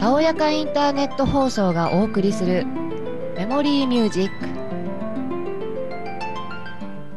[0.00, 2.64] たおやかインターネット放送がお送りする
[3.36, 4.48] メモリーミュージック。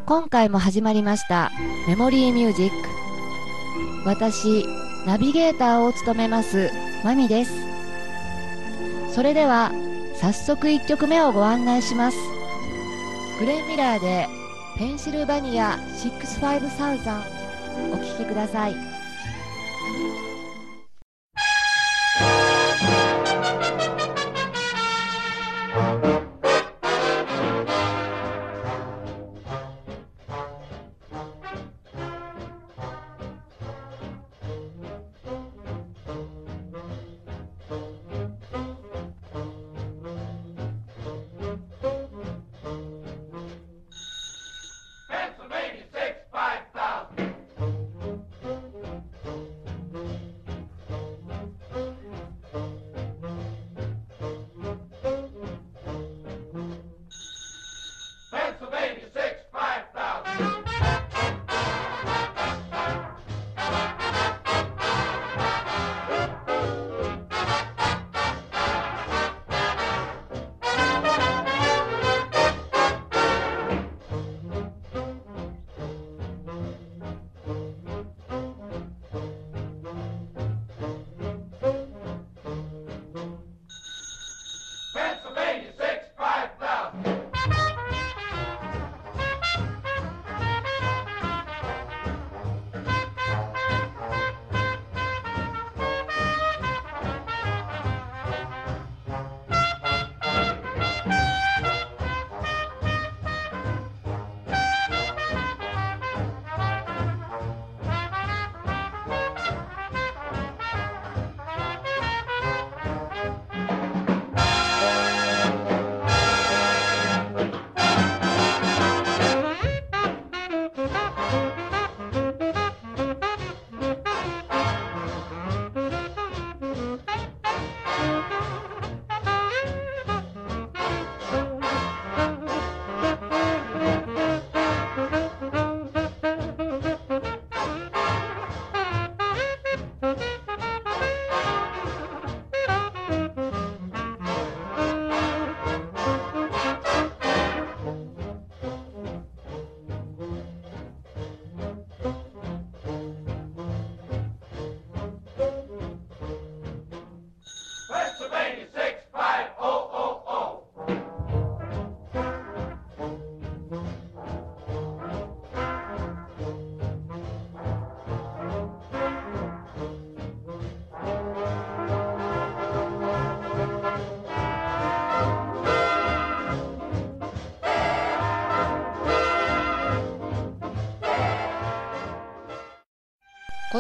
[0.06, 1.50] 今回も始まりました
[1.88, 2.76] メモリーミュージック。
[4.06, 4.66] 私
[5.08, 6.70] ナビゲーターを務めます
[7.06, 7.54] マミです。
[9.16, 9.72] それでは
[10.20, 12.18] 早速1曲目をご案内します。
[13.40, 14.28] グレン・ミラーで
[14.78, 17.22] ペンシルバニア65000
[17.94, 18.76] お聴きください。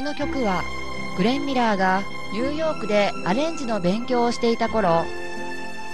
[0.03, 0.64] この曲は
[1.16, 2.03] グレン・ミラーが
[2.34, 5.06] ニューヨークでアレンジの勉強をしていた頃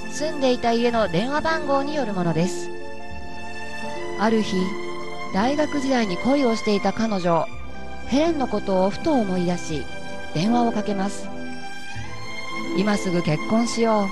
[0.10, 2.72] 住んでいた家の電話番号によるものです。
[4.20, 4.56] ある日
[5.36, 7.46] 大学時代に恋をしていた彼女
[8.08, 9.86] ヘレンのことをふと思い出し
[10.34, 11.30] 電話をかけます。
[12.80, 14.10] 今すぐ結婚しよ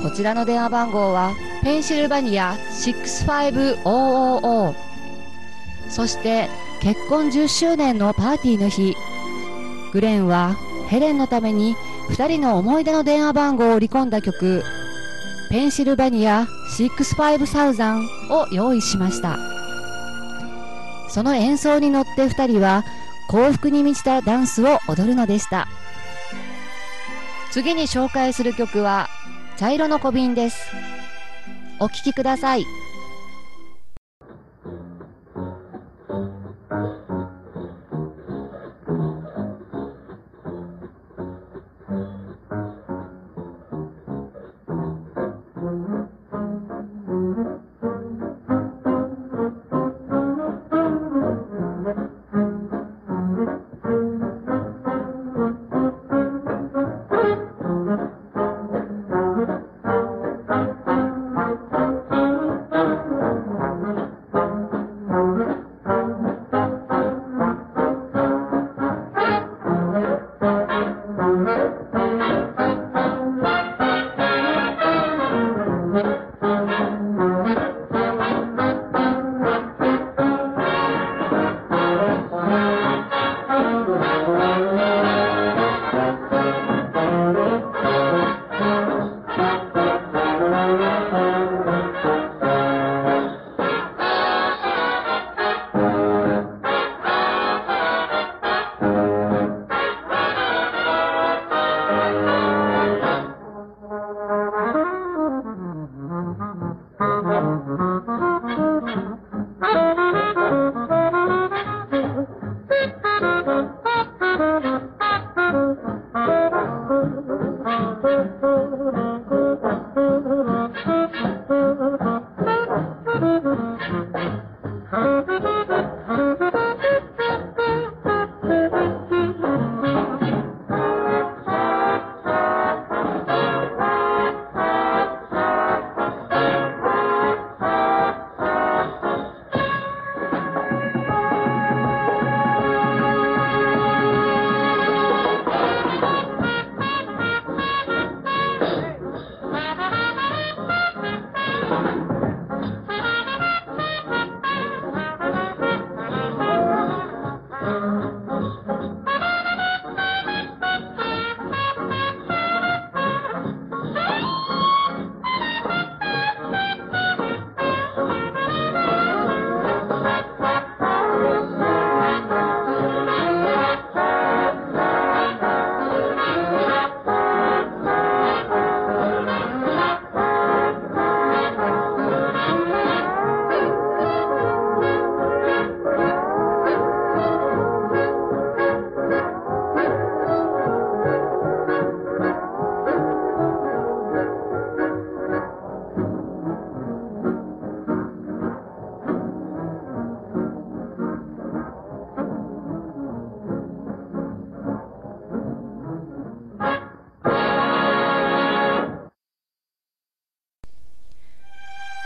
[0.00, 0.04] う。
[0.04, 1.32] こちらの電話番号は
[1.64, 4.89] ペンシルバニア65000
[5.90, 6.48] そして
[6.80, 8.96] 結婚10周年のパーティーの日。
[9.92, 10.56] グレンは
[10.88, 11.76] ヘレンのために
[12.10, 14.62] 2人の思い出の電話番号を織り込んだ曲。
[15.50, 16.46] ペンシルバニア
[16.78, 19.36] 65000を用意しました。
[21.08, 22.84] その演奏に乗って2人は
[23.28, 25.66] 幸福に満ちたダンスを踊るのでした。
[27.50, 29.08] 次に紹介する曲は
[29.56, 30.70] 茶色の小瓶です。
[31.80, 32.64] お聴きください。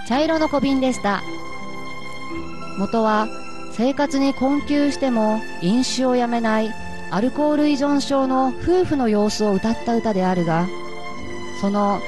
[0.07, 1.23] 茶色の小瓶でした。
[2.79, 3.29] 元は
[3.73, 6.73] 生活に困窮しても飲酒をやめない
[7.11, 10.67] アルコール依存症の夫婦の様子を歌った歌であるが
[11.61, 12.01] その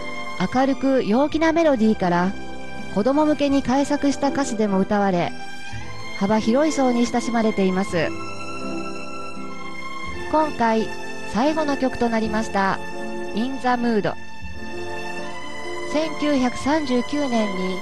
[0.54, 2.32] 明るく陽気なメロディーから
[2.94, 5.32] 子供向けに改作した歌詞でも歌われ
[6.18, 8.08] 幅広い層に親しまれています。
[10.32, 10.88] 今回
[11.32, 12.78] 最後の曲となりました
[13.36, 14.14] 「In the Mood」
[15.92, 17.80] 1939年に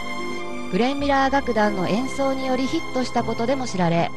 [0.71, 4.11] グレン・ミラー楽団の演奏によりヒットしたことでも知られ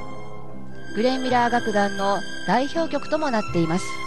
[0.95, 4.06] グレン・ミラー楽団の代表曲ともなっています。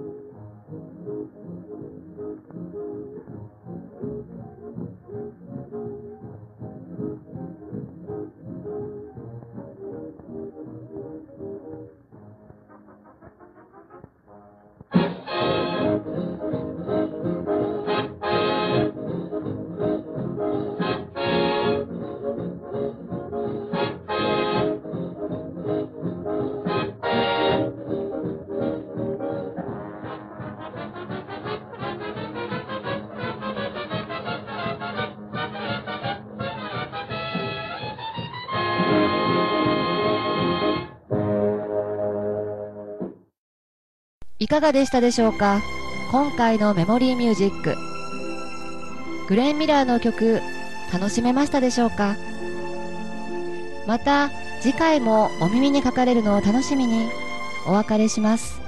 [44.41, 45.61] いかがでしたでしょうか？
[46.09, 47.75] 今回のメモリーミュージック。
[49.29, 50.41] グレン・ミラーの曲
[50.91, 52.15] 楽しめましたでしょうか？
[53.85, 57.07] また次回もお耳にかかれるのを楽しみに
[57.67, 58.60] お別れします。